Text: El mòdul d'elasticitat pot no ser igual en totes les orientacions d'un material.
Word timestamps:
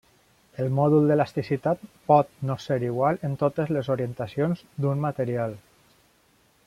El 0.61 0.69
mòdul 0.77 1.09
d'elasticitat 1.11 1.83
pot 2.11 2.31
no 2.51 2.55
ser 2.63 2.77
igual 2.87 3.21
en 3.29 3.37
totes 3.43 3.75
les 3.77 3.93
orientacions 3.97 4.65
d'un 4.87 5.05
material. 5.05 5.55